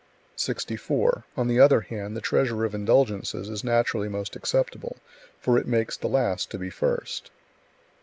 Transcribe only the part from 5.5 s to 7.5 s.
it makes the last to be first.